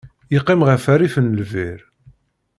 [0.33, 1.79] Yeqqim ɣef rrif n lbir.